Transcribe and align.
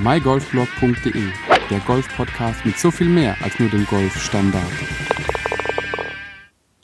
mygolfblog.de, 0.00 1.24
der 1.70 1.80
Golf-Podcast 1.80 2.64
mit 2.64 2.78
so 2.78 2.90
viel 2.92 3.08
mehr 3.08 3.36
als 3.42 3.58
nur 3.58 3.68
dem 3.68 3.84
Golfstandard. 3.86 4.62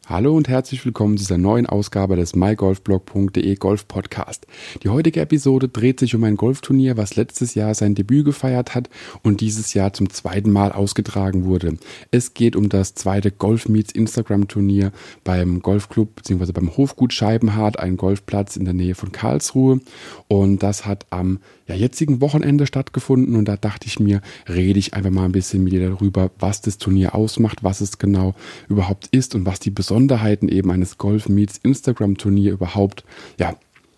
Hallo 0.07 0.37
und 0.37 0.49
herzlich 0.49 0.85
willkommen 0.85 1.17
zu 1.17 1.23
dieser 1.23 1.39
neuen 1.39 1.67
Ausgabe 1.67 2.15
des 2.17 2.37
mygolfblog.de 2.37 3.55
Golf 3.55 3.89
Podcast. 3.89 4.47
Die 4.83 4.89
heutige 4.89 5.21
Episode 5.21 5.69
dreht 5.69 5.99
sich 5.99 6.15
um 6.15 6.25
ein 6.25 6.37
Golfturnier, 6.37 6.97
was 6.97 7.17
letztes 7.17 7.55
Jahr 7.55 7.75
sein 7.75 7.95
Debüt 7.95 8.27
gefeiert 8.27 8.75
hat 8.75 8.91
und 9.23 9.41
dieses 9.41 9.75
Jahr 9.75 9.93
zum 9.93 10.11
zweiten 10.11 10.51
Mal 10.51 10.73
ausgetragen 10.73 11.47
wurde. 11.47 11.79
Es 12.11 12.35
geht 12.35 12.55
um 12.55 12.69
das 12.69 12.95
zweite 12.95 13.31
Golf 13.31 13.69
Meets 13.69 13.93
Instagram 13.93 14.47
Turnier 14.47 14.93
beim 15.25 15.63
Golfclub 15.63 16.17
bzw. 16.17 16.53
beim 16.53 16.77
Hofgut 16.77 17.13
Scheibenhardt, 17.13 17.79
ein 17.79 17.97
Golfplatz 17.97 18.57
in 18.57 18.67
der 18.67 18.75
Nähe 18.75 18.95
von 18.95 19.11
Karlsruhe 19.11 19.81
und 20.29 20.63
das 20.63 20.85
hat 20.85 21.07
am 21.11 21.39
ja, 21.67 21.75
jetzigen 21.75 22.21
Wochenende 22.21 22.67
stattgefunden 22.67 23.37
und 23.37 23.47
da 23.47 23.57
dachte 23.57 23.87
ich 23.87 23.99
mir, 24.01 24.21
rede 24.49 24.79
ich 24.79 24.95
einfach 24.95 25.11
mal 25.11 25.25
ein 25.25 25.33
bisschen 25.33 25.65
mit 25.65 25.73
dir 25.73 25.89
darüber, 25.89 26.31
was 26.39 26.61
das 26.61 26.79
Turnier 26.79 27.15
ausmacht, 27.15 27.65
was 27.65 27.81
es 27.81 27.99
genau 27.99 28.35
überhaupt 28.69 29.09
ist 29.13 29.35
und 29.35 29.47
was 29.47 29.61
die 29.61 29.71
Besonderheiten 29.71 30.49
eben 30.49 30.71
eines 30.71 30.99
Golf 30.99 31.29
Meets 31.29 31.59
Instagram 31.63 32.17
Turnier 32.17 32.53
überhaupt 32.53 33.05
ja, 33.39 33.57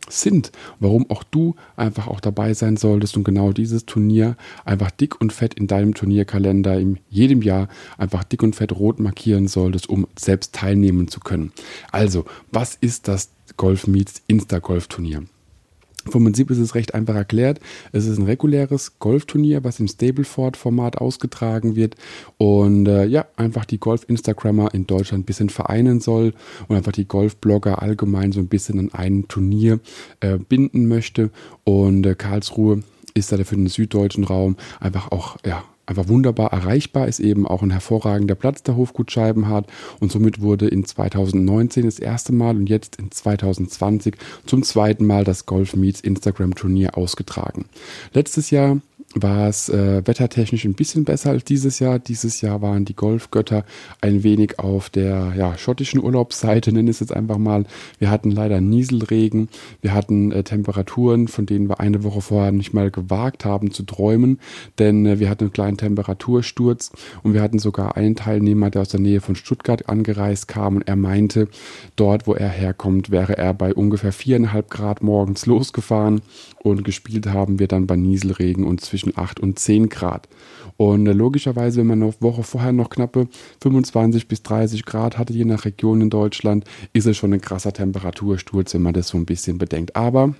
sind, 0.09 0.53
warum 0.79 1.11
auch 1.11 1.23
du 1.25 1.57
einfach 1.77 2.07
auch 2.07 2.21
dabei 2.21 2.55
sein 2.55 2.77
solltest 2.77 3.17
und 3.17 3.25
genau 3.25 3.53
dieses 3.53 3.87
Turnier 3.87 4.37
einfach 4.65 4.91
dick 4.91 5.21
und 5.21 5.33
fett 5.33 5.55
in 5.55 5.67
deinem 5.67 5.95
Turnierkalender 5.95 6.79
in 6.79 6.99
jedem 7.11 7.43
Jahr 7.43 7.69
einfach 7.99 8.25
dick 8.25 8.43
und 8.43 8.57
fett 8.57 8.73
rot 8.73 9.01
markieren 9.01 9.49
solltest, 9.49 9.89
um 9.89 10.07
selbst 10.19 10.55
teilnehmen 10.55 11.09
zu 11.09 11.21
können. 11.21 11.53
Also, 11.91 12.25
was 12.53 12.77
ist 12.77 13.09
das 13.09 13.31
Golf 13.57 13.87
Meets 13.87 14.23
Insta 14.27 14.59
Golf 14.59 14.87
Turnier? 14.87 15.25
Vom 16.11 16.25
Prinzip 16.25 16.51
ist 16.51 16.59
es 16.59 16.75
recht 16.75 16.95
einfach 16.95 17.15
erklärt. 17.15 17.61
Es 17.93 18.07
ist 18.07 18.19
ein 18.19 18.25
reguläres 18.25 18.99
Golfturnier, 18.99 19.65
was 19.65 19.81
im 19.81 19.89
Stableford-Format 19.89 20.99
ausgetragen 20.99 21.77
wird 21.77 21.97
und 22.39 22.87
äh, 22.87 23.05
ja, 23.05 23.27
einfach 23.37 23.65
die 23.65 23.79
Golf-Instagrammer 23.79 24.73
in 24.75 24.87
Deutschland 24.87 25.23
ein 25.23 25.27
bisschen 25.27 25.51
vereinen 25.51 26.01
soll 26.01 26.35
und 26.69 26.77
einfach 26.77 26.93
die 26.93 27.09
Golfblogger 27.09 27.83
allgemein 27.83 28.33
so 28.33 28.41
ein 28.41 28.49
bisschen 28.49 28.79
an 28.79 28.91
ein 28.93 29.29
Turnier 29.29 29.81
äh, 30.21 30.39
binden 30.39 30.87
möchte. 30.87 31.31
Und 31.65 32.07
äh, 32.07 32.15
Karlsruhe 32.15 32.83
ist 33.15 33.33
da 33.33 33.37
für 33.45 33.57
den 33.57 33.67
süddeutschen 33.67 34.25
Raum 34.25 34.57
einfach 34.81 35.11
auch 35.11 35.37
ja, 35.45 35.65
einfach 35.87 36.09
wunderbar 36.09 36.53
erreichbar, 36.53 37.09
ist 37.09 37.21
eben 37.21 37.47
auch 37.47 37.63
ein 37.63 37.71
hervorragender 37.71 38.35
Platz 38.35 38.63
der 38.63 38.77
Hofgut 38.77 39.11
Scheibenhardt 39.11 39.67
und 40.01 40.13
somit 40.13 40.41
wurde 40.41 40.69
in 40.69 40.85
2019 40.85 41.85
das 41.85 41.99
erste 41.99 42.33
Mal 42.33 42.57
und 42.57 42.69
jetzt 42.69 42.97
in 42.97 43.11
2020 43.11 44.17
zum 44.45 44.63
zweiten 44.63 45.07
Mal 45.07 45.25
das 45.25 45.47
Golf 45.47 45.75
Meets 45.77 46.01
Instagram 46.01 46.55
Turnier 46.55 46.99
ausgetragen. 46.99 47.67
Letztes 48.13 48.51
Jahr 48.51 48.81
war 49.15 49.49
es 49.49 49.69
äh, 49.69 50.07
wettertechnisch 50.07 50.65
ein 50.65 50.75
bisschen 50.75 51.05
besser 51.05 51.31
als 51.31 51.45
dieses 51.45 51.79
Jahr. 51.79 51.99
Dieses 51.99 52.41
Jahr 52.41 52.61
waren 52.61 52.85
die 52.85 52.95
Golfgötter 52.95 53.65
ein 54.01 54.23
wenig 54.23 54.59
auf 54.59 54.91
der 54.91 55.33
ja, 55.37 55.57
schottischen 55.57 56.03
Urlaubsseite, 56.03 56.73
nenne 56.73 56.91
ich 56.91 56.97
es 56.97 57.01
jetzt 57.01 57.15
einfach 57.15 57.39
mal. 57.39 57.65
Wir 57.99 58.11
hatten 58.11 58.31
leider 58.31 58.61
Nieselregen, 58.61 59.49
wir 59.81 59.95
hatten 59.95 60.33
äh, 60.33 60.43
Temperaturen, 60.43 61.29
von 61.29 61.47
denen 61.47 61.69
wir 61.69 61.81
eine 61.81 62.05
Woche 62.05 62.21
vorher 62.21 62.53
nicht 62.53 62.75
mal 62.75 62.91
gewagt 62.91 63.45
haben 63.45 63.71
zu 63.71 63.85
träumen, 63.85 64.39
denn 64.79 65.07
äh, 65.07 65.19
wir 65.19 65.31
hatten 65.31 65.45
einen 65.45 65.53
kleinen 65.53 65.79
Temperatursturz 65.79 66.93
und 67.23 67.33
wir 67.33 67.43
hatten 67.43 67.59
sogar 67.59 67.97
einen 67.97 68.17
Teilnehmer, 68.17 68.71
der 68.71 68.83
aus 68.83 68.89
der 68.89 69.01
Nähe 69.01 69.21
von 69.21 69.37
Stuttgart 69.37 69.89
angereist 69.89 70.49
kam 70.49 70.77
und 70.77 70.89
er 70.89 70.97
meinte, 70.97 71.49
dort 71.97 72.27
wo 72.27 72.35
er 72.35 72.49
herkommt, 72.49 73.11
wäre 73.11 73.39
er 73.39 73.55
bei 73.55 73.73
ungefähr 73.73 74.13
viereinhalb 74.13 74.69
Grad 74.69 75.03
morgens 75.03 75.47
losgefahren 75.47 76.21
und 76.59 76.85
gespielt 76.85 77.27
haben 77.29 77.59
wir 77.59 77.69
dann 77.69 77.87
bei 77.87 77.97
Nieselregen 77.97 78.65
und 78.65 78.81
zwischen 78.81 78.96
zwischen 78.97 79.17
8 79.17 79.41
und 79.41 79.59
10 79.59 79.89
Grad. 79.89 80.29
Und 80.77 81.07
äh, 81.07 81.13
logischerweise, 81.13 81.81
wenn 81.81 81.87
man 81.87 82.03
eine 82.03 82.15
Woche 82.21 82.43
vorher 82.43 82.73
noch 82.73 82.91
knappe 82.91 83.29
25 83.63 84.29
bis 84.29 84.43
30 84.43 84.85
Grad 84.85 85.19
hatte, 85.19 85.33
je 85.33 85.45
nach 85.45 85.65
Region 85.65 86.01
in 86.01 86.11
Deutschland, 86.11 86.65
ist 86.93 87.07
es 87.07 87.17
schon 87.17 87.33
ein 87.33 87.41
krasser 87.41 87.73
Temperatursturz, 87.73 88.75
wenn 88.75 88.83
man 88.83 88.95
das 88.95 89.09
so 89.09 89.19
ein 89.19 89.27
bisschen 89.27 89.59
bedenkt. 89.59 89.97
Aber 89.97 90.35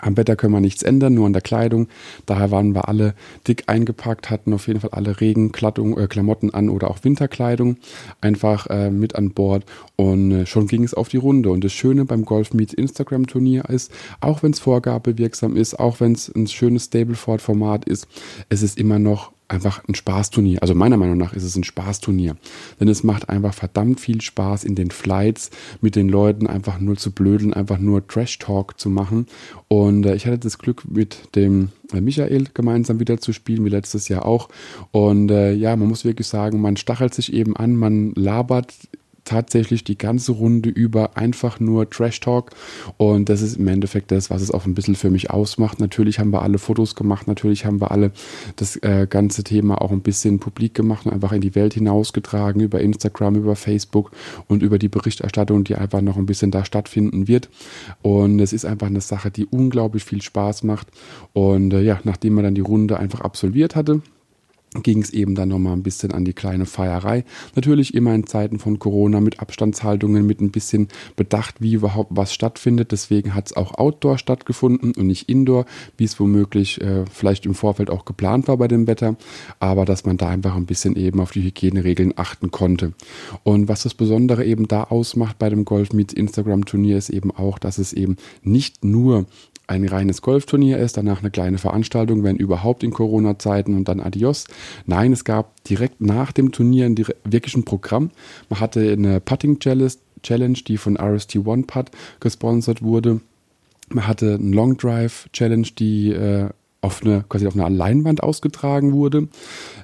am 0.00 0.16
Wetter 0.16 0.36
können 0.36 0.52
wir 0.52 0.60
nichts 0.60 0.82
ändern, 0.82 1.14
nur 1.14 1.26
an 1.26 1.32
der 1.32 1.42
Kleidung. 1.42 1.88
Daher 2.26 2.50
waren 2.50 2.74
wir 2.74 2.88
alle 2.88 3.14
dick 3.46 3.64
eingepackt, 3.66 4.30
hatten 4.30 4.52
auf 4.52 4.66
jeden 4.68 4.80
Fall 4.80 4.90
alle 4.90 5.20
Regenklamotten 5.20 5.96
äh, 5.98 6.06
Klamotten 6.06 6.54
an 6.54 6.68
oder 6.68 6.90
auch 6.90 7.04
Winterkleidung 7.04 7.76
einfach 8.20 8.66
äh, 8.68 8.90
mit 8.90 9.14
an 9.16 9.30
Bord 9.30 9.64
und 9.96 10.32
äh, 10.32 10.46
schon 10.46 10.66
ging 10.66 10.84
es 10.84 10.94
auf 10.94 11.08
die 11.08 11.16
Runde. 11.16 11.50
Und 11.50 11.64
das 11.64 11.72
Schöne 11.72 12.04
beim 12.04 12.24
Golf 12.24 12.52
Meets 12.52 12.74
Instagram 12.74 13.26
Turnier 13.26 13.68
ist, 13.68 13.92
auch 14.20 14.42
wenn 14.42 14.52
es 14.52 14.60
vorgabewirksam 14.60 15.56
ist, 15.56 15.78
auch 15.78 16.00
wenn 16.00 16.12
es 16.12 16.32
ein 16.34 16.46
schönes 16.46 16.86
Stableford 16.86 17.40
Format 17.40 17.84
ist, 17.84 18.06
es 18.48 18.62
ist 18.62 18.78
immer 18.78 18.98
noch 18.98 19.32
einfach 19.48 19.82
ein 19.88 19.94
Spaßturnier. 19.94 20.60
Also 20.62 20.74
meiner 20.74 20.96
Meinung 20.96 21.16
nach 21.16 21.32
ist 21.32 21.44
es 21.44 21.56
ein 21.56 21.64
Spaßturnier. 21.64 22.36
Denn 22.80 22.88
es 22.88 23.04
macht 23.04 23.28
einfach 23.28 23.54
verdammt 23.54 24.00
viel 24.00 24.20
Spaß 24.20 24.64
in 24.64 24.74
den 24.74 24.90
Flights 24.90 25.50
mit 25.80 25.96
den 25.96 26.08
Leuten 26.08 26.46
einfach 26.46 26.80
nur 26.80 26.96
zu 26.96 27.12
blödeln, 27.12 27.54
einfach 27.54 27.78
nur 27.78 28.06
Trash 28.06 28.38
Talk 28.38 28.78
zu 28.78 28.90
machen. 28.90 29.26
Und 29.68 30.06
äh, 30.06 30.14
ich 30.14 30.26
hatte 30.26 30.38
das 30.38 30.58
Glück 30.58 30.84
mit 30.90 31.34
dem 31.36 31.70
äh, 31.92 32.00
Michael 32.00 32.46
gemeinsam 32.54 33.00
wieder 33.00 33.18
zu 33.18 33.32
spielen, 33.32 33.64
wie 33.64 33.70
letztes 33.70 34.08
Jahr 34.08 34.26
auch. 34.26 34.48
Und 34.90 35.30
äh, 35.30 35.52
ja, 35.52 35.76
man 35.76 35.88
muss 35.88 36.04
wirklich 36.04 36.26
sagen, 36.26 36.60
man 36.60 36.76
stachelt 36.76 37.14
sich 37.14 37.32
eben 37.32 37.56
an, 37.56 37.76
man 37.76 38.12
labert 38.14 38.72
tatsächlich 39.26 39.84
die 39.84 39.98
ganze 39.98 40.32
Runde 40.32 40.70
über 40.70 41.16
einfach 41.16 41.60
nur 41.60 41.90
Trash 41.90 42.20
Talk. 42.20 42.52
Und 42.96 43.28
das 43.28 43.42
ist 43.42 43.58
im 43.58 43.68
Endeffekt 43.68 44.10
das, 44.10 44.30
was 44.30 44.40
es 44.40 44.50
auch 44.50 44.64
ein 44.64 44.74
bisschen 44.74 44.94
für 44.94 45.10
mich 45.10 45.30
ausmacht. 45.30 45.80
Natürlich 45.80 46.18
haben 46.18 46.32
wir 46.32 46.42
alle 46.42 46.58
Fotos 46.58 46.94
gemacht, 46.94 47.26
natürlich 47.26 47.66
haben 47.66 47.80
wir 47.80 47.90
alle 47.90 48.12
das 48.56 48.76
äh, 48.76 49.06
ganze 49.08 49.44
Thema 49.44 49.82
auch 49.82 49.90
ein 49.90 50.00
bisschen 50.00 50.38
publik 50.38 50.74
gemacht 50.74 51.06
und 51.06 51.12
einfach 51.12 51.32
in 51.32 51.40
die 51.40 51.54
Welt 51.54 51.74
hinausgetragen, 51.74 52.62
über 52.62 52.80
Instagram, 52.80 53.36
über 53.36 53.56
Facebook 53.56 54.12
und 54.48 54.62
über 54.62 54.78
die 54.78 54.88
Berichterstattung, 54.88 55.64
die 55.64 55.74
einfach 55.74 56.00
noch 56.00 56.16
ein 56.16 56.26
bisschen 56.26 56.50
da 56.50 56.64
stattfinden 56.64 57.28
wird. 57.28 57.50
Und 58.02 58.40
es 58.40 58.52
ist 58.52 58.64
einfach 58.64 58.86
eine 58.86 59.00
Sache, 59.00 59.30
die 59.30 59.44
unglaublich 59.44 60.04
viel 60.04 60.22
Spaß 60.22 60.62
macht. 60.62 60.88
Und 61.32 61.72
äh, 61.72 61.82
ja, 61.82 62.00
nachdem 62.04 62.34
man 62.34 62.44
dann 62.44 62.54
die 62.54 62.60
Runde 62.60 62.98
einfach 62.98 63.20
absolviert 63.20 63.76
hatte, 63.76 64.00
ging 64.82 65.02
es 65.02 65.10
eben 65.10 65.34
dann 65.34 65.48
nochmal 65.48 65.72
ein 65.72 65.82
bisschen 65.82 66.12
an 66.12 66.24
die 66.24 66.32
kleine 66.32 66.66
Feierei. 66.66 67.24
Natürlich 67.54 67.94
immer 67.94 68.14
in 68.14 68.26
Zeiten 68.26 68.58
von 68.58 68.78
Corona 68.78 69.20
mit 69.20 69.40
Abstandshaltungen, 69.40 70.26
mit 70.26 70.40
ein 70.40 70.50
bisschen 70.50 70.88
Bedacht, 71.16 71.60
wie 71.60 71.74
überhaupt 71.74 72.10
was 72.14 72.32
stattfindet. 72.32 72.92
Deswegen 72.92 73.34
hat 73.34 73.46
es 73.46 73.56
auch 73.56 73.74
Outdoor 73.74 74.18
stattgefunden 74.18 74.92
und 74.94 75.06
nicht 75.06 75.28
Indoor, 75.28 75.66
wie 75.96 76.04
es 76.04 76.18
womöglich 76.18 76.80
äh, 76.80 77.04
vielleicht 77.10 77.46
im 77.46 77.54
Vorfeld 77.54 77.90
auch 77.90 78.04
geplant 78.04 78.48
war 78.48 78.56
bei 78.56 78.68
dem 78.68 78.86
Wetter. 78.86 79.16
Aber 79.60 79.84
dass 79.84 80.04
man 80.04 80.16
da 80.16 80.28
einfach 80.28 80.56
ein 80.56 80.66
bisschen 80.66 80.96
eben 80.96 81.20
auf 81.20 81.32
die 81.32 81.42
Hygieneregeln 81.42 82.14
achten 82.16 82.50
konnte. 82.50 82.92
Und 83.42 83.68
was 83.68 83.82
das 83.82 83.94
Besondere 83.94 84.44
eben 84.44 84.68
da 84.68 84.84
ausmacht 84.84 85.38
bei 85.38 85.50
dem 85.50 85.64
Golf 85.64 85.92
Meets 85.92 86.14
Instagram 86.14 86.64
Turnier 86.64 86.98
ist 86.98 87.10
eben 87.10 87.30
auch, 87.30 87.58
dass 87.58 87.78
es 87.78 87.92
eben 87.92 88.16
nicht 88.42 88.84
nur 88.84 89.26
ein 89.66 89.86
reines 89.86 90.22
Golfturnier 90.22 90.78
ist, 90.78 90.96
danach 90.96 91.20
eine 91.20 91.30
kleine 91.30 91.58
Veranstaltung, 91.58 92.22
wenn 92.22 92.36
überhaupt 92.36 92.82
in 92.82 92.92
Corona-Zeiten 92.92 93.76
und 93.76 93.88
dann 93.88 94.00
Adios. 94.00 94.46
Nein, 94.86 95.12
es 95.12 95.24
gab 95.24 95.62
direkt 95.64 96.00
nach 96.00 96.32
dem 96.32 96.52
Turnier 96.52 96.86
ein 96.86 96.96
wirklich 96.96 97.56
ein 97.56 97.64
Programm. 97.64 98.10
Man 98.48 98.60
hatte 98.60 98.92
eine 98.92 99.20
Putting 99.20 99.58
Challenge, 99.58 100.58
die 100.66 100.76
von 100.76 100.96
RST 100.96 101.36
One 101.44 101.64
Putt 101.64 101.90
gesponsert 102.20 102.82
wurde. 102.82 103.20
Man 103.88 104.06
hatte 104.06 104.34
einen 104.34 104.52
Long 104.52 104.76
Drive 104.76 105.28
Challenge, 105.32 105.66
die 105.78 106.12
äh, 106.12 106.48
auf 106.80 107.02
eine, 107.02 107.24
quasi 107.28 107.46
auf 107.46 107.54
einer 107.54 107.70
Leinwand 107.70 108.22
ausgetragen 108.22 108.92
wurde. 108.92 109.28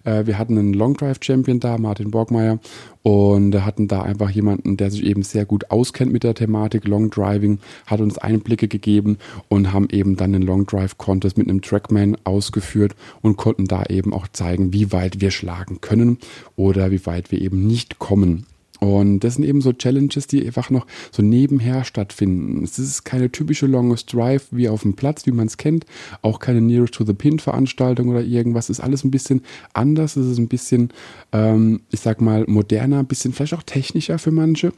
Äh, 0.05 0.27
wir 0.27 0.39
hatten 0.39 0.59
einen 0.59 0.73
Long 0.73 0.95
Drive 0.95 1.19
Champion 1.21 1.61
da, 1.61 1.79
Martin 1.79 2.11
Borgmeier, 2.11 2.59
und 3.03 3.55
hatten 3.65 3.89
da 3.89 4.03
einfach 4.03 4.31
jemanden, 4.31 4.77
der 4.77 4.91
sich 4.91 5.03
eben 5.05 5.23
sehr 5.23 5.45
gut 5.45 5.71
auskennt 5.71 6.13
mit 6.13 6.23
der 6.23 6.35
Thematik 6.35 6.87
Long 6.87 7.11
Driving, 7.11 7.59
hat 7.87 8.01
uns 8.01 8.19
Einblicke 8.19 8.69
gegeben 8.69 9.19
und 9.49 9.73
haben 9.73 9.89
eben 9.91 10.17
dann 10.17 10.33
den 10.33 10.43
Long 10.43 10.67
Drive 10.67 10.99
Contest 10.99 11.37
mit 11.37 11.49
einem 11.49 11.63
Trackman 11.63 12.17
ausgeführt 12.25 12.95
und 13.21 13.37
konnten 13.37 13.67
da 13.67 13.85
eben 13.85 14.13
auch 14.13 14.29
zeigen, 14.29 14.73
wie 14.73 14.93
weit 14.93 15.21
wir 15.21 15.33
schlagen 15.33 15.81
können 15.81 16.19
oder 16.55 16.91
wie 16.91 17.05
weit 17.07 17.33
wir 17.33 17.41
eben 17.41 17.67
nicht 17.67 17.99
kommen. 17.99 18.47
Und 18.83 19.21
das 19.21 19.37
sind 19.37 19.45
eben 19.45 19.61
so 19.61 19.73
Challenges, 19.73 20.27
die 20.27 20.45
einfach 20.45 20.69
noch 20.69 20.89
so 21.13 21.23
nebenher 21.23 21.85
stattfinden. 21.85 22.65
Es 22.65 22.81
ist 22.81 23.05
keine 23.05 23.31
typische 23.31 23.67
Longest 23.67 24.13
Drive 24.13 24.49
wie 24.51 24.69
auf 24.69 24.83
dem 24.83 24.95
Platz, 24.95 25.25
wie 25.25 25.31
man 25.31 25.47
es 25.47 25.57
kennt. 25.57 25.87
Auch 26.21 26.41
keine 26.41 26.61
Nearest 26.61 26.95
to 26.95 27.05
the 27.05 27.13
Pin 27.13 27.39
Veranstaltung 27.39 28.09
oder 28.09 28.25
irgendwas. 28.25 28.71
Es 28.71 28.81
ist 28.81 28.85
alles 28.85 29.05
ein 29.05 29.13
bisschen 29.13 29.43
anders. 29.73 30.17
Es 30.17 30.27
ist 30.27 30.39
ein 30.39 30.49
bisschen, 30.49 30.93
ähm, 31.31 31.83
ich 31.93 32.01
sag 32.01 32.21
mal, 32.21 32.45
moderner, 32.49 32.99
ein 32.99 33.07
bisschen 33.07 33.33
vielleicht 33.33 33.55
auch 33.55 33.63
technischer 33.63 34.19
für 34.19 34.33
manche. 34.33 34.73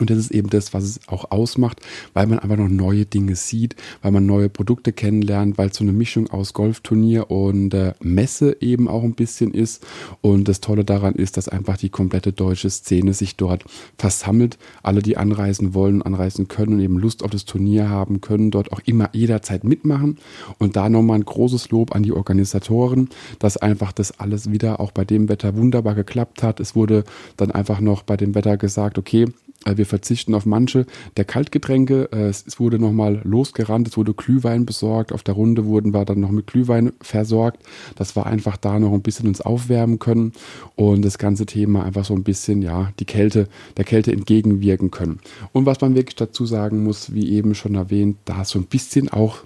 Und 0.00 0.08
das 0.08 0.18
ist 0.18 0.30
eben 0.30 0.48
das, 0.48 0.72
was 0.72 0.84
es 0.84 1.00
auch 1.08 1.30
ausmacht, 1.30 1.80
weil 2.14 2.26
man 2.26 2.38
einfach 2.38 2.56
noch 2.56 2.68
neue 2.68 3.04
Dinge 3.04 3.36
sieht, 3.36 3.76
weil 4.00 4.12
man 4.12 4.24
neue 4.24 4.48
Produkte 4.48 4.92
kennenlernt, 4.92 5.58
weil 5.58 5.68
es 5.68 5.76
so 5.76 5.84
eine 5.84 5.92
Mischung 5.92 6.28
aus 6.30 6.54
Golfturnier 6.54 7.30
und 7.30 7.74
äh, 7.74 7.92
Messe 8.00 8.56
eben 8.60 8.88
auch 8.88 9.02
ein 9.02 9.14
bisschen 9.14 9.52
ist. 9.52 9.86
Und 10.22 10.48
das 10.48 10.60
Tolle 10.60 10.84
daran 10.84 11.14
ist, 11.14 11.36
dass 11.36 11.48
einfach 11.48 11.76
die 11.76 11.90
komplette 11.90 12.32
deutsche 12.32 12.70
Szene 12.70 13.12
sich 13.12 13.36
dort 13.36 13.64
versammelt. 13.98 14.58
Alle, 14.82 15.02
die 15.02 15.18
anreisen 15.18 15.74
wollen, 15.74 16.00
anreisen 16.00 16.48
können 16.48 16.74
und 16.74 16.80
eben 16.80 16.98
Lust 16.98 17.22
auf 17.22 17.30
das 17.30 17.44
Turnier 17.44 17.90
haben, 17.90 18.22
können 18.22 18.50
dort 18.50 18.72
auch 18.72 18.80
immer 18.86 19.10
jederzeit 19.12 19.64
mitmachen. 19.64 20.16
Und 20.58 20.76
da 20.76 20.88
nochmal 20.88 21.18
ein 21.18 21.26
großes 21.26 21.70
Lob 21.70 21.94
an 21.94 22.02
die 22.02 22.12
Organisatoren, 22.12 23.10
dass 23.38 23.58
einfach 23.58 23.92
das 23.92 24.18
alles 24.18 24.50
wieder 24.50 24.80
auch 24.80 24.92
bei 24.92 25.04
dem 25.04 25.28
Wetter 25.28 25.56
wunderbar 25.56 25.94
geklappt 25.94 26.42
hat. 26.42 26.58
Es 26.58 26.74
wurde 26.74 27.04
dann 27.36 27.50
einfach 27.50 27.80
noch 27.80 28.02
bei 28.02 28.16
dem 28.16 28.34
Wetter 28.34 28.56
gesagt, 28.56 28.96
okay, 28.96 29.26
äh, 29.64 29.76
wir 29.76 29.86
verzichten 29.90 30.34
auf 30.34 30.46
manche 30.46 30.86
der 31.18 31.26
Kaltgetränke. 31.26 32.08
Äh, 32.12 32.28
es 32.28 32.58
wurde 32.58 32.78
nochmal 32.78 33.20
losgerannt, 33.24 33.88
es 33.88 33.96
wurde 33.96 34.14
Glühwein 34.14 34.64
besorgt. 34.64 35.12
Auf 35.12 35.22
der 35.22 35.34
Runde 35.34 35.66
wurden 35.66 35.92
wir 35.92 36.06
dann 36.06 36.20
noch 36.20 36.30
mit 36.30 36.46
Glühwein 36.46 36.92
versorgt. 37.02 37.62
Das 37.96 38.16
war 38.16 38.26
einfach 38.26 38.56
da 38.56 38.78
noch 38.78 38.92
ein 38.92 39.02
bisschen 39.02 39.28
uns 39.28 39.40
aufwärmen 39.40 39.98
können 39.98 40.32
und 40.76 41.02
das 41.04 41.18
ganze 41.18 41.44
Thema 41.44 41.84
einfach 41.84 42.04
so 42.04 42.14
ein 42.14 42.22
bisschen, 42.22 42.62
ja, 42.62 42.92
die 42.98 43.04
Kälte, 43.04 43.48
der 43.76 43.84
Kälte 43.84 44.12
entgegenwirken 44.12 44.90
können. 44.90 45.20
Und 45.52 45.66
was 45.66 45.80
man 45.80 45.94
wirklich 45.94 46.16
dazu 46.16 46.46
sagen 46.46 46.82
muss, 46.84 47.12
wie 47.12 47.30
eben 47.30 47.54
schon 47.54 47.74
erwähnt, 47.74 48.16
da 48.24 48.44
so 48.44 48.58
ein 48.58 48.64
bisschen 48.64 49.08
auch 49.08 49.38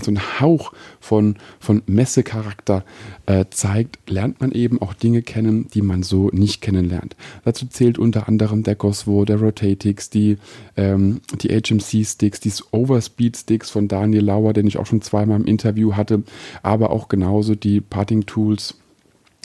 so 0.00 0.10
ein 0.10 0.40
Hauch 0.40 0.72
von, 1.00 1.36
von 1.58 1.82
Messecharakter 1.86 2.84
äh, 3.26 3.44
zeigt, 3.50 4.10
lernt 4.10 4.40
man 4.40 4.52
eben 4.52 4.80
auch 4.80 4.94
Dinge 4.94 5.22
kennen, 5.22 5.68
die 5.72 5.82
man 5.82 6.02
so 6.02 6.28
nicht 6.32 6.60
kennenlernt. 6.60 7.16
Dazu 7.44 7.66
zählt 7.66 7.98
unter 7.98 8.28
anderem 8.28 8.62
der 8.62 8.74
Goswo, 8.74 9.24
der 9.24 9.40
Rotatix, 9.40 10.10
die, 10.10 10.38
ähm, 10.76 11.20
die 11.40 11.48
HMC-Sticks, 11.48 12.40
die 12.40 12.52
Overspeed-Sticks 12.72 13.70
von 13.70 13.88
Daniel 13.88 14.24
Lauer, 14.24 14.52
den 14.52 14.66
ich 14.66 14.78
auch 14.78 14.86
schon 14.86 15.02
zweimal 15.02 15.38
im 15.40 15.46
Interview 15.46 15.94
hatte, 15.94 16.22
aber 16.62 16.90
auch 16.90 17.08
genauso 17.08 17.54
die 17.54 17.80
Parting-Tools 17.80 18.76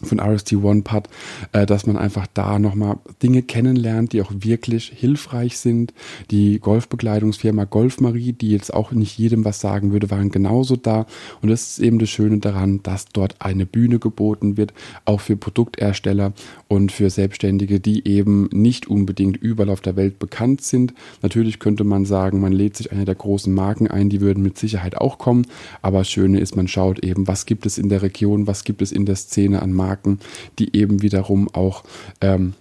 von 0.03 0.19
RST 0.19 0.53
One 0.55 0.81
Pad, 0.81 1.09
äh, 1.53 1.65
dass 1.65 1.87
man 1.87 1.97
einfach 1.97 2.27
da 2.33 2.59
nochmal 2.59 2.97
Dinge 3.23 3.41
kennenlernt, 3.41 4.11
die 4.11 4.21
auch 4.21 4.31
wirklich 4.33 4.91
hilfreich 4.93 5.57
sind. 5.57 5.93
Die 6.31 6.59
Golfbekleidungsfirma 6.59 7.63
Golfmarie, 7.63 8.33
die 8.33 8.51
jetzt 8.51 8.73
auch 8.73 8.91
nicht 8.91 9.17
jedem 9.17 9.45
was 9.45 9.61
sagen 9.61 9.93
würde, 9.93 10.11
waren 10.11 10.31
genauso 10.31 10.75
da. 10.75 11.05
Und 11.41 11.49
das 11.49 11.69
ist 11.69 11.79
eben 11.79 11.99
das 11.99 12.09
Schöne 12.09 12.39
daran, 12.39 12.83
dass 12.83 13.05
dort 13.05 13.35
eine 13.39 13.65
Bühne 13.65 13.99
geboten 13.99 14.57
wird, 14.57 14.73
auch 15.05 15.21
für 15.21 15.37
Produktersteller 15.37 16.33
und 16.67 16.91
für 16.91 17.09
Selbstständige, 17.09 17.79
die 17.79 18.05
eben 18.05 18.49
nicht 18.51 18.87
unbedingt 18.87 19.37
überall 19.37 19.69
auf 19.69 19.81
der 19.81 19.95
Welt 19.95 20.19
bekannt 20.19 20.61
sind. 20.61 20.93
Natürlich 21.21 21.59
könnte 21.59 21.85
man 21.85 22.05
sagen, 22.05 22.41
man 22.41 22.51
lädt 22.51 22.75
sich 22.75 22.91
eine 22.91 23.05
der 23.05 23.15
großen 23.15 23.53
Marken 23.53 23.87
ein, 23.87 24.09
die 24.09 24.19
würden 24.19 24.43
mit 24.43 24.57
Sicherheit 24.57 24.97
auch 24.97 25.17
kommen. 25.17 25.47
Aber 25.81 25.99
das 25.99 26.09
Schöne 26.09 26.39
ist, 26.41 26.57
man 26.57 26.67
schaut 26.67 26.99
eben, 26.99 27.27
was 27.27 27.45
gibt 27.45 27.65
es 27.65 27.77
in 27.77 27.87
der 27.87 28.01
Region, 28.01 28.45
was 28.45 28.65
gibt 28.65 28.81
es 28.81 28.91
in 28.91 29.05
der 29.05 29.15
Szene 29.15 29.61
an 29.61 29.71
Marken 29.71 29.84
Marken, 29.85 30.19
die 30.59 30.75
eben 30.75 31.01
wiederum 31.01 31.49
auch 31.53 31.83
ähm, 32.21 32.53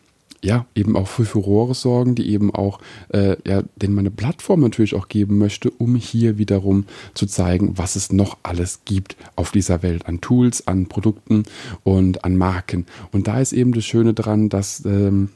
ja, 0.44 0.67
eben 0.75 0.94
auch 0.94 1.09
für 1.09 1.25
Furore 1.25 1.75
sorgen, 1.75 2.15
die 2.15 2.31
eben 2.31 2.55
auch, 2.55 2.79
äh, 3.09 3.37
ja, 3.49 3.62
denen 3.76 3.94
man 3.94 4.03
eine 4.03 4.11
Plattform 4.11 4.61
natürlich 4.61 4.94
auch 4.94 5.09
geben 5.09 5.38
möchte, 5.38 5.71
um 5.71 5.97
hier 5.97 6.37
wiederum 6.37 6.85
zu 7.15 7.26
zeigen, 7.26 7.79
was 7.79 7.97
es 7.97 8.12
noch 8.12 8.37
alles 8.43 8.81
gibt 8.85 9.17
auf 9.37 9.53
dieser 9.53 9.82
Welt 9.82 10.06
an 10.06 10.21
Tools, 10.21 10.69
an 10.69 10.87
Produkten 10.87 11.44
und 11.82 12.25
an 12.25 12.37
Marken. 12.37 12.85
Und 13.11 13.27
da 13.27 13.41
ist 13.41 13.55
eben 13.55 13.73
das 13.73 13.87
Schöne 13.87 14.12
dran, 14.12 14.50
dass 14.50 14.85
ähm, 14.85 15.31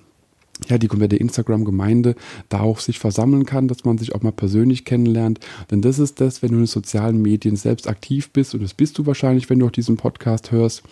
ja, 0.69 0.79
die 0.79 0.89
komplette 0.89 1.17
Instagram-Gemeinde 1.17 2.15
da 2.49 2.61
auch 2.61 2.81
sich 2.81 2.99
versammeln 2.99 3.47
kann, 3.47 3.69
dass 3.69 3.85
man 3.85 3.99
sich 3.99 4.15
auch 4.15 4.23
mal 4.23 4.33
persönlich 4.33 4.85
kennenlernt. 4.85 5.41
Denn 5.71 5.83
das 5.83 5.99
ist 5.99 6.21
das, 6.21 6.43
wenn 6.43 6.51
du 6.51 6.57
in 6.57 6.63
den 6.63 6.67
sozialen 6.67 7.23
Medien 7.23 7.57
selbst 7.57 7.89
aktiv 7.89 8.31
bist, 8.31 8.55
und 8.55 8.63
das 8.63 8.75
bist 8.75 8.99
du 8.99 9.07
wahrscheinlich, 9.07 9.49
wenn 9.51 9.59
du 9.59 9.67
auch 9.67 9.71
diesen 9.71 9.97
Podcast 9.97 10.51
hörst, 10.51 10.83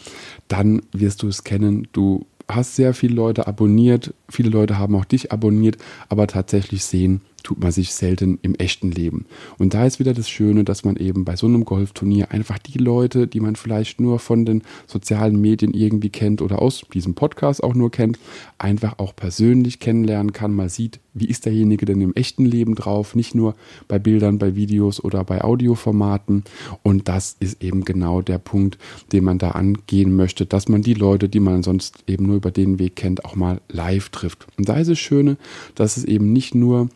dann 0.48 0.82
wirst 0.92 1.22
du 1.22 1.28
es 1.28 1.44
kennen. 1.44 1.88
Du 1.92 2.26
hast 2.48 2.76
sehr 2.76 2.94
viele 2.94 3.14
Leute 3.14 3.46
abonniert, 3.46 4.14
viele 4.28 4.50
Leute 4.50 4.78
haben 4.78 4.94
auch 4.94 5.04
dich 5.04 5.32
abonniert, 5.32 5.78
aber 6.08 6.26
tatsächlich 6.26 6.84
sehen 6.84 7.20
tut 7.42 7.60
man 7.60 7.70
sich 7.70 7.92
selten 7.92 8.38
im 8.42 8.54
echten 8.56 8.90
Leben. 8.90 9.26
Und 9.58 9.74
da 9.74 9.86
ist 9.86 9.98
wieder 10.00 10.14
das 10.14 10.28
Schöne, 10.28 10.64
dass 10.64 10.84
man 10.84 10.96
eben 10.96 11.24
bei 11.24 11.36
so 11.36 11.46
einem 11.46 11.64
Golfturnier 11.64 12.32
einfach 12.32 12.58
die 12.58 12.78
Leute, 12.78 13.26
die 13.26 13.40
man 13.40 13.56
vielleicht 13.56 14.00
nur 14.00 14.18
von 14.18 14.44
den 14.44 14.62
sozialen 14.86 15.40
Medien 15.40 15.72
irgendwie 15.72 16.10
kennt 16.10 16.42
oder 16.42 16.60
aus 16.60 16.84
diesem 16.92 17.14
Podcast 17.14 17.62
auch 17.62 17.74
nur 17.74 17.90
kennt, 17.90 18.18
einfach 18.58 18.98
auch 18.98 19.14
persönlich 19.14 19.78
kennenlernen 19.78 20.32
kann, 20.32 20.54
mal 20.54 20.68
sieht, 20.68 20.98
wie 21.14 21.26
ist 21.26 21.46
derjenige 21.46 21.86
denn 21.86 22.00
im 22.00 22.14
echten 22.14 22.44
Leben 22.44 22.74
drauf, 22.74 23.14
nicht 23.14 23.34
nur 23.34 23.54
bei 23.88 23.98
Bildern, 23.98 24.38
bei 24.38 24.54
Videos 24.54 25.02
oder 25.02 25.24
bei 25.24 25.42
Audioformaten. 25.42 26.44
Und 26.82 27.08
das 27.08 27.36
ist 27.40 27.62
eben 27.62 27.84
genau 27.84 28.20
der 28.20 28.38
Punkt, 28.38 28.76
den 29.12 29.24
man 29.24 29.38
da 29.38 29.52
angehen 29.52 30.14
möchte, 30.14 30.44
dass 30.44 30.68
man 30.68 30.82
die 30.82 30.94
Leute, 30.94 31.28
die 31.28 31.40
man 31.40 31.62
sonst 31.62 32.04
eben 32.06 32.26
nur 32.26 32.36
über 32.36 32.50
den 32.50 32.78
Weg 32.78 32.96
kennt, 32.96 33.24
auch 33.24 33.34
mal 33.34 33.60
live 33.68 34.10
trifft. 34.10 34.46
Und 34.58 34.68
da 34.68 34.76
ist 34.76 34.88
es 34.88 34.98
Schöne, 34.98 35.38
dass 35.74 35.96
es 35.96 36.04
eben 36.04 36.32
nicht 36.32 36.54
nur 36.54 36.88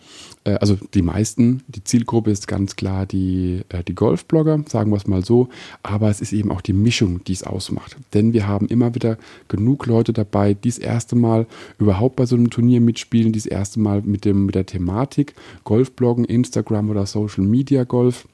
äh, 0.44 0.52
also 0.54 0.76
die 0.94 1.02
meisten, 1.02 1.62
die 1.68 1.84
Zielgruppe 1.84 2.30
ist 2.30 2.48
ganz 2.48 2.76
klar 2.76 3.06
die, 3.06 3.62
äh, 3.68 3.84
die 3.84 3.94
Golfblogger, 3.94 4.64
sagen 4.68 4.90
wir 4.90 4.96
es 4.96 5.06
mal 5.06 5.24
so, 5.24 5.48
aber 5.82 6.08
es 6.08 6.20
ist 6.20 6.32
eben 6.32 6.50
auch 6.50 6.60
die 6.60 6.72
Mischung, 6.72 7.22
die 7.24 7.32
es 7.32 7.42
ausmacht. 7.42 7.96
Denn 8.14 8.32
wir 8.32 8.46
haben 8.46 8.66
immer 8.66 8.94
wieder 8.94 9.18
genug 9.48 9.86
Leute 9.86 10.12
dabei, 10.12 10.54
die 10.54 10.68
das 10.68 10.78
erste 10.78 11.16
Mal 11.16 11.46
überhaupt 11.78 12.16
bei 12.16 12.26
so 12.26 12.36
einem 12.36 12.50
Turnier 12.50 12.80
mitspielen, 12.80 13.32
die 13.32 13.38
das 13.38 13.46
erste 13.46 13.80
Mal 13.80 14.02
mit, 14.02 14.24
dem, 14.24 14.46
mit 14.46 14.54
der 14.54 14.66
Thematik 14.66 15.34
Golfbloggen, 15.64 16.24
Instagram 16.24 16.90
oder 16.90 17.06
Social 17.06 17.44
Media 17.44 17.84
Golf 17.84 18.26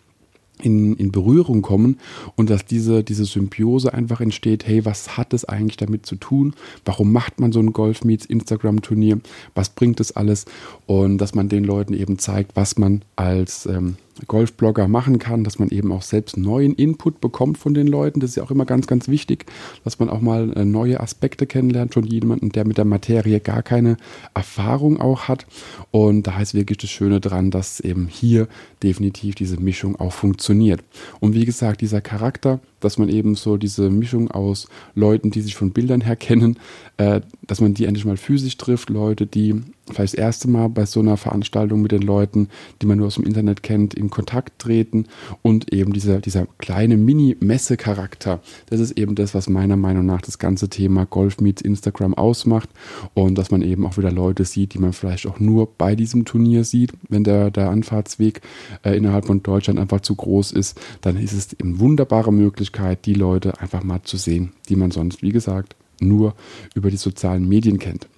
in, 0.62 0.96
in 0.96 1.12
Berührung 1.12 1.62
kommen 1.62 1.98
und 2.34 2.50
dass 2.50 2.64
diese, 2.64 3.04
diese 3.04 3.24
Symbiose 3.24 3.92
einfach 3.92 4.20
entsteht, 4.20 4.66
hey, 4.66 4.84
was 4.84 5.16
hat 5.16 5.32
es 5.34 5.44
eigentlich 5.44 5.76
damit 5.76 6.06
zu 6.06 6.16
tun? 6.16 6.54
Warum 6.84 7.12
macht 7.12 7.40
man 7.40 7.52
so 7.52 7.60
ein 7.60 7.72
Golf 7.72 8.04
Meets 8.04 8.26
Instagram 8.26 8.82
Turnier? 8.82 9.18
Was 9.54 9.70
bringt 9.70 10.00
es 10.00 10.16
alles? 10.16 10.46
Und 10.86 11.18
dass 11.18 11.34
man 11.34 11.48
den 11.48 11.64
Leuten 11.64 11.94
eben 11.94 12.18
zeigt, 12.18 12.56
was 12.56 12.78
man 12.78 13.02
als 13.16 13.66
ähm, 13.66 13.96
Golfblogger 14.26 14.88
machen 14.88 15.18
kann, 15.18 15.44
dass 15.44 15.58
man 15.58 15.68
eben 15.68 15.92
auch 15.92 16.02
selbst 16.02 16.36
neuen 16.36 16.74
Input 16.74 17.20
bekommt 17.20 17.58
von 17.58 17.74
den 17.74 17.86
Leuten. 17.86 18.20
Das 18.20 18.30
ist 18.30 18.36
ja 18.36 18.42
auch 18.42 18.50
immer 18.50 18.64
ganz, 18.64 18.86
ganz 18.86 19.08
wichtig, 19.08 19.46
dass 19.84 19.98
man 19.98 20.08
auch 20.08 20.20
mal 20.20 20.52
äh, 20.54 20.64
neue 20.64 21.00
Aspekte 21.00 21.46
kennenlernt 21.46 21.94
von 21.94 22.04
jemandem, 22.04 22.52
der 22.52 22.66
mit 22.66 22.78
der 22.78 22.84
Materie 22.84 23.40
gar 23.40 23.62
keine 23.62 23.96
Erfahrung 24.34 25.00
auch 25.00 25.28
hat. 25.28 25.46
Und 25.90 26.26
da 26.26 26.40
ist 26.40 26.54
wirklich 26.54 26.78
das 26.78 26.90
Schöne 26.90 27.20
dran, 27.20 27.50
dass 27.50 27.80
eben 27.80 28.08
hier 28.08 28.48
definitiv 28.82 29.34
diese 29.34 29.60
Mischung 29.60 29.96
auch 29.96 30.12
funktioniert. 30.12 30.82
Und 31.20 31.34
wie 31.34 31.44
gesagt, 31.44 31.80
dieser 31.80 32.00
Charakter, 32.00 32.60
dass 32.86 32.98
man 32.98 33.08
eben 33.08 33.34
so 33.34 33.56
diese 33.56 33.90
Mischung 33.90 34.30
aus 34.30 34.68
Leuten, 34.94 35.32
die 35.32 35.40
sich 35.40 35.56
von 35.56 35.72
Bildern 35.72 36.00
her 36.00 36.14
kennen, 36.14 36.56
äh, 36.98 37.20
dass 37.46 37.60
man 37.60 37.74
die 37.74 37.84
endlich 37.84 38.04
mal 38.04 38.16
physisch 38.16 38.56
trifft, 38.56 38.90
Leute, 38.90 39.26
die 39.26 39.60
vielleicht 39.86 40.14
das 40.14 40.18
erste 40.18 40.48
Mal 40.48 40.68
bei 40.68 40.86
so 40.86 41.00
einer 41.00 41.16
Veranstaltung 41.16 41.82
mit 41.82 41.92
den 41.92 42.02
Leuten, 42.02 42.48
die 42.80 42.86
man 42.86 42.98
nur 42.98 43.06
aus 43.06 43.16
dem 43.16 43.24
Internet 43.24 43.62
kennt, 43.62 43.94
in 43.94 44.10
Kontakt 44.10 44.58
treten 44.58 45.06
und 45.42 45.72
eben 45.72 45.92
dieser, 45.92 46.20
dieser 46.20 46.46
kleine 46.58 46.96
Mini-Messe-Charakter. 46.96 48.40
Das 48.68 48.80
ist 48.80 48.92
eben 48.92 49.14
das, 49.14 49.34
was 49.34 49.48
meiner 49.48 49.76
Meinung 49.76 50.06
nach 50.06 50.22
das 50.22 50.38
ganze 50.38 50.68
Thema 50.68 51.06
Golf 51.06 51.40
Meets 51.40 51.62
Instagram 51.62 52.14
ausmacht 52.14 52.68
und 53.14 53.36
dass 53.36 53.50
man 53.50 53.62
eben 53.62 53.86
auch 53.86 53.96
wieder 53.96 54.10
Leute 54.10 54.44
sieht, 54.44 54.74
die 54.74 54.78
man 54.78 54.92
vielleicht 54.92 55.26
auch 55.26 55.38
nur 55.38 55.68
bei 55.76 55.94
diesem 55.94 56.24
Turnier 56.24 56.64
sieht. 56.64 56.92
Wenn 57.08 57.24
der, 57.24 57.50
der 57.50 57.70
Anfahrtsweg 57.70 58.40
äh, 58.84 58.96
innerhalb 58.96 59.26
von 59.26 59.42
Deutschland 59.42 59.78
einfach 59.78 60.00
zu 60.00 60.14
groß 60.14 60.52
ist, 60.52 60.80
dann 61.00 61.16
ist 61.16 61.32
es 61.32 61.48
eine 61.60 61.78
wunderbare 61.78 62.32
Möglichkeit, 62.32 62.75
die 63.04 63.14
Leute 63.14 63.60
einfach 63.60 63.82
mal 63.82 64.02
zu 64.02 64.16
sehen, 64.16 64.52
die 64.68 64.76
man 64.76 64.90
sonst, 64.90 65.22
wie 65.22 65.32
gesagt, 65.32 65.76
nur 66.00 66.34
über 66.74 66.90
die 66.90 66.96
sozialen 66.96 67.48
Medien 67.48 67.78
kennt. 67.78 68.08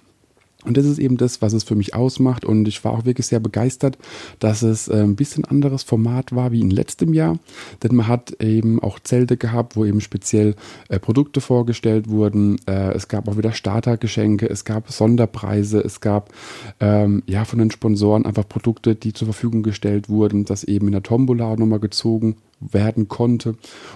Und 0.69 0.77
das 0.77 0.85
ist 0.85 0.99
eben 0.99 1.17
das, 1.17 1.41
was 1.41 1.53
es 1.53 1.63
für 1.63 1.73
mich 1.73 1.95
ausmacht. 1.95 2.45
Und 2.45 2.67
ich 2.67 2.83
war 2.83 2.91
auch 2.91 3.03
wirklich 3.03 3.25
sehr 3.25 3.39
begeistert, 3.39 3.97
dass 4.37 4.61
es 4.61 4.87
äh, 4.87 5.01
ein 5.01 5.15
bisschen 5.15 5.43
anderes 5.43 5.81
Format 5.81 6.35
war 6.35 6.51
wie 6.51 6.61
in 6.61 6.69
letztem 6.69 7.15
Jahr. 7.15 7.39
Denn 7.81 7.95
man 7.95 8.07
hat 8.07 8.39
eben 8.39 8.79
auch 8.79 8.99
Zelte 8.99 9.35
gehabt, 9.35 9.75
wo 9.75 9.83
eben 9.83 9.99
speziell 9.99 10.53
äh, 10.87 10.99
Produkte 10.99 11.41
vorgestellt 11.41 12.07
wurden. 12.07 12.57
Äh, 12.67 12.93
es 12.93 13.07
gab 13.07 13.27
auch 13.27 13.35
wieder 13.35 13.51
Startergeschenke, 13.51 14.47
es 14.47 14.63
gab 14.63 14.91
Sonderpreise, 14.91 15.79
es 15.79 16.01
gab 16.01 16.31
ähm, 16.79 17.23
ja 17.25 17.45
von 17.45 17.57
den 17.57 17.71
Sponsoren 17.71 18.27
einfach 18.27 18.47
Produkte, 18.47 18.93
die 18.93 19.13
zur 19.13 19.25
Verfügung 19.25 19.63
gestellt 19.63 20.07
wurden, 20.07 20.45
dass 20.45 20.63
eben 20.63 20.85
in 20.85 20.91
der 20.91 21.01
Tombola 21.01 21.55
nochmal 21.55 21.79
gezogen 21.79 22.35
werden 22.59 23.07
konnte. 23.07 23.55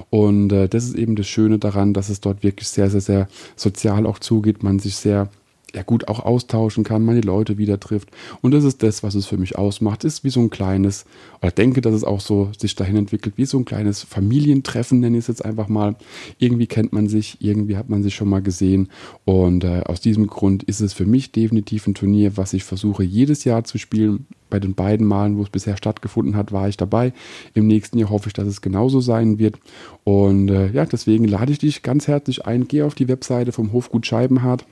Und 0.09 0.51
äh, 0.51 0.67
das 0.67 0.85
ist 0.85 0.95
eben 0.95 1.15
das 1.15 1.27
Schöne 1.27 1.59
daran, 1.59 1.93
dass 1.93 2.09
es 2.09 2.19
dort 2.19 2.41
wirklich 2.41 2.67
sehr, 2.67 2.89
sehr, 2.89 3.01
sehr 3.01 3.27
sozial 3.55 4.07
auch 4.07 4.17
zugeht, 4.17 4.63
man 4.63 4.79
sich 4.79 4.95
sehr 4.95 5.29
ja 5.75 5.83
gut 5.83 6.07
auch 6.07 6.19
austauschen 6.19 6.83
kann, 6.83 7.07
die 7.15 7.21
Leute 7.21 7.57
wieder 7.57 7.79
trifft. 7.79 8.09
Und 8.41 8.51
das 8.51 8.63
ist 8.63 8.83
das, 8.83 9.03
was 9.03 9.15
es 9.15 9.25
für 9.25 9.37
mich 9.37 9.57
ausmacht. 9.57 10.03
Ist 10.03 10.23
wie 10.23 10.29
so 10.29 10.39
ein 10.39 10.49
kleines, 10.49 11.05
oder 11.41 11.51
denke, 11.51 11.81
dass 11.81 11.93
es 11.93 12.03
auch 12.03 12.21
so 12.21 12.51
sich 12.57 12.75
dahin 12.75 12.95
entwickelt, 12.95 13.37
wie 13.37 13.45
so 13.45 13.57
ein 13.57 13.65
kleines 13.65 14.03
Familientreffen, 14.03 14.99
nenne 14.99 15.17
ich 15.17 15.23
es 15.23 15.27
jetzt 15.27 15.45
einfach 15.45 15.67
mal. 15.67 15.95
Irgendwie 16.37 16.67
kennt 16.67 16.93
man 16.93 17.07
sich, 17.07 17.37
irgendwie 17.39 17.77
hat 17.77 17.89
man 17.89 18.03
sich 18.03 18.15
schon 18.15 18.29
mal 18.29 18.41
gesehen. 18.41 18.89
Und 19.25 19.63
äh, 19.63 19.81
aus 19.85 20.01
diesem 20.01 20.27
Grund 20.27 20.63
ist 20.63 20.81
es 20.81 20.93
für 20.93 21.05
mich 21.05 21.31
definitiv 21.31 21.87
ein 21.87 21.95
Turnier, 21.95 22.37
was 22.37 22.53
ich 22.53 22.63
versuche 22.63 23.03
jedes 23.03 23.43
Jahr 23.43 23.63
zu 23.63 23.77
spielen. 23.77 24.27
Bei 24.49 24.59
den 24.59 24.75
beiden 24.75 25.07
Malen, 25.07 25.37
wo 25.37 25.41
es 25.41 25.49
bisher 25.49 25.77
stattgefunden 25.77 26.35
hat, 26.35 26.51
war 26.51 26.69
ich 26.69 26.77
dabei. 26.77 27.13
Im 27.55 27.65
nächsten 27.65 27.97
Jahr 27.97 28.11
hoffe 28.11 28.27
ich, 28.27 28.33
dass 28.33 28.47
es 28.47 28.61
genauso 28.61 28.99
sein 28.99 29.39
wird. 29.39 29.57
Und 30.03 30.49
äh, 30.49 30.71
ja, 30.71 30.85
deswegen 30.85 31.25
lade 31.25 31.51
ich 31.51 31.57
dich 31.57 31.81
ganz 31.81 32.07
herzlich 32.07 32.45
ein. 32.45 32.67
Geh 32.67 32.83
auf 32.83 32.93
die 32.93 33.07
Webseite 33.07 33.51
vom 33.51 33.73
Hofgut 33.73 34.05
Scheibenhardt 34.05 34.65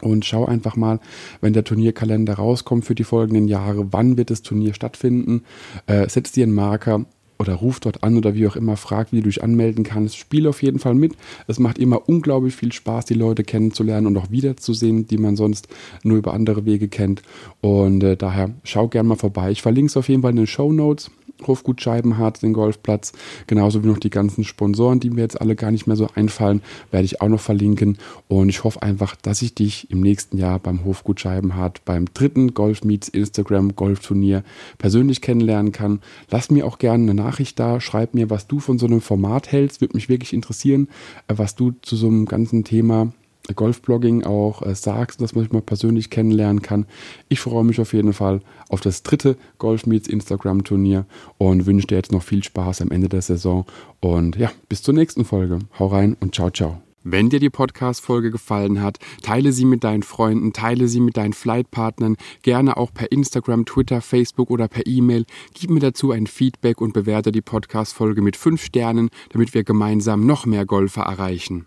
und 0.00 0.24
schau 0.24 0.46
einfach 0.46 0.76
mal, 0.76 1.00
wenn 1.40 1.52
der 1.52 1.64
Turnierkalender 1.64 2.34
rauskommt 2.34 2.84
für 2.84 2.94
die 2.94 3.04
folgenden 3.04 3.48
Jahre, 3.48 3.92
wann 3.92 4.16
wird 4.16 4.30
das 4.30 4.42
Turnier 4.42 4.74
stattfinden. 4.74 5.44
Äh, 5.86 6.08
setz 6.08 6.32
dir 6.32 6.44
einen 6.44 6.54
Marker 6.54 7.04
oder 7.42 7.54
ruf 7.54 7.80
dort 7.80 8.02
an 8.02 8.16
oder 8.16 8.34
wie 8.34 8.46
auch 8.46 8.56
immer, 8.56 8.76
frag, 8.76 9.12
wie 9.12 9.20
du 9.20 9.28
dich 9.28 9.42
anmelden 9.42 9.84
kannst. 9.84 10.16
Spiel 10.16 10.46
auf 10.46 10.62
jeden 10.62 10.78
Fall 10.78 10.94
mit. 10.94 11.14
Es 11.48 11.58
macht 11.58 11.78
immer 11.78 12.08
unglaublich 12.08 12.54
viel 12.54 12.72
Spaß, 12.72 13.04
die 13.04 13.14
Leute 13.14 13.42
kennenzulernen 13.42 14.06
und 14.06 14.16
auch 14.16 14.30
wiederzusehen, 14.30 15.06
die 15.06 15.18
man 15.18 15.36
sonst 15.36 15.68
nur 16.04 16.18
über 16.18 16.34
andere 16.34 16.64
Wege 16.64 16.88
kennt. 16.88 17.22
Und 17.60 18.02
äh, 18.02 18.16
daher 18.16 18.50
schau 18.64 18.88
gerne 18.88 19.08
mal 19.08 19.16
vorbei. 19.16 19.50
Ich 19.50 19.60
verlinke 19.60 19.90
es 19.90 19.96
auf 19.96 20.08
jeden 20.08 20.22
Fall 20.22 20.30
in 20.30 20.36
den 20.36 20.46
Show 20.46 20.72
Notes. 20.72 21.10
Hofgut 21.46 21.80
Scheibenhardt, 21.80 22.42
den 22.42 22.52
Golfplatz, 22.52 23.12
genauso 23.46 23.82
wie 23.82 23.88
noch 23.88 23.98
die 23.98 24.10
ganzen 24.10 24.44
Sponsoren, 24.44 25.00
die 25.00 25.10
mir 25.10 25.22
jetzt 25.22 25.40
alle 25.40 25.56
gar 25.56 25.70
nicht 25.70 25.86
mehr 25.86 25.96
so 25.96 26.08
einfallen, 26.14 26.62
werde 26.90 27.04
ich 27.04 27.20
auch 27.20 27.28
noch 27.28 27.40
verlinken. 27.40 27.98
Und 28.28 28.48
ich 28.48 28.64
hoffe 28.64 28.82
einfach, 28.82 29.16
dass 29.16 29.42
ich 29.42 29.54
dich 29.54 29.90
im 29.90 30.00
nächsten 30.00 30.38
Jahr 30.38 30.58
beim 30.58 30.84
Hofgut 30.84 31.20
Scheibenhardt 31.20 31.84
beim 31.84 32.06
dritten 32.12 32.54
Golf 32.54 32.84
Meets 32.84 33.08
Instagram 33.08 33.74
Golfturnier 33.76 34.44
persönlich 34.78 35.20
kennenlernen 35.20 35.72
kann. 35.72 36.00
Lass 36.30 36.50
mir 36.50 36.66
auch 36.66 36.78
gerne 36.78 37.02
eine 37.04 37.14
Nachricht 37.14 37.58
da, 37.58 37.80
schreib 37.80 38.14
mir, 38.14 38.30
was 38.30 38.46
du 38.46 38.60
von 38.60 38.78
so 38.78 38.86
einem 38.86 39.00
Format 39.00 39.50
hältst, 39.50 39.80
würde 39.80 39.96
mich 39.96 40.08
wirklich 40.08 40.32
interessieren, 40.32 40.88
äh, 41.28 41.34
was 41.36 41.54
du 41.54 41.72
zu 41.82 41.96
so 41.96 42.06
einem 42.06 42.26
ganzen 42.26 42.64
Thema 42.64 43.12
Golfblogging 43.54 44.24
auch 44.24 44.62
äh, 44.62 44.74
sagst, 44.74 45.20
dass 45.20 45.34
man 45.34 45.44
sich 45.44 45.52
mal 45.52 45.62
persönlich 45.62 46.10
kennenlernen 46.10 46.62
kann. 46.62 46.86
Ich 47.28 47.40
freue 47.40 47.64
mich 47.64 47.80
auf 47.80 47.92
jeden 47.92 48.12
Fall 48.12 48.40
auf 48.68 48.80
das 48.80 49.02
dritte 49.02 49.36
Golf 49.58 49.86
Meets 49.86 50.08
Instagram 50.08 50.64
Turnier 50.64 51.06
und 51.38 51.66
wünsche 51.66 51.88
dir 51.88 51.96
jetzt 51.96 52.12
noch 52.12 52.22
viel 52.22 52.44
Spaß 52.44 52.82
am 52.82 52.90
Ende 52.90 53.08
der 53.08 53.22
Saison. 53.22 53.66
Und 54.00 54.36
ja, 54.36 54.50
bis 54.68 54.82
zur 54.82 54.94
nächsten 54.94 55.24
Folge. 55.24 55.58
Hau 55.78 55.86
rein 55.88 56.16
und 56.20 56.34
ciao, 56.34 56.50
ciao. 56.50 56.80
Wenn 57.04 57.30
dir 57.30 57.40
die 57.40 57.50
Podcast-Folge 57.50 58.30
gefallen 58.30 58.80
hat, 58.80 58.98
teile 59.22 59.52
sie 59.52 59.64
mit 59.64 59.82
deinen 59.82 60.04
Freunden, 60.04 60.52
teile 60.52 60.86
sie 60.86 61.00
mit 61.00 61.16
deinen 61.16 61.32
Flightpartnern, 61.32 62.16
gerne 62.42 62.76
auch 62.76 62.94
per 62.94 63.10
Instagram, 63.10 63.64
Twitter, 63.64 64.00
Facebook 64.00 64.50
oder 64.50 64.68
per 64.68 64.86
E-Mail. 64.86 65.24
Gib 65.52 65.70
mir 65.70 65.80
dazu 65.80 66.12
ein 66.12 66.28
Feedback 66.28 66.80
und 66.80 66.92
bewerte 66.92 67.32
die 67.32 67.42
Podcast-Folge 67.42 68.22
mit 68.22 68.36
fünf 68.36 68.62
Sternen, 68.62 69.10
damit 69.30 69.52
wir 69.52 69.64
gemeinsam 69.64 70.26
noch 70.26 70.46
mehr 70.46 70.64
Golfer 70.64 71.02
erreichen 71.02 71.66